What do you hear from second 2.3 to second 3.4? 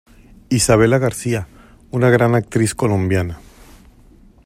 actriz Colombiana.